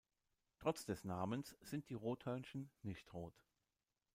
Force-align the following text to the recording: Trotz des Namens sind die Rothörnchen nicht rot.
Trotz 0.57 0.87
des 0.87 1.03
Namens 1.03 1.55
sind 1.61 1.87
die 1.91 1.93
Rothörnchen 1.93 2.71
nicht 2.81 3.13
rot. 3.13 3.39